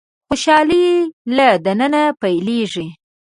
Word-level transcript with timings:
خوشالي 0.27 0.85
له 1.35 1.47
د 1.63 1.65
ننه 1.79 2.03
پيلېږي. 2.21 2.87